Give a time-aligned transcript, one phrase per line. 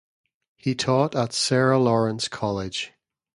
[0.55, 2.91] He taught at Sarah Lawrence College.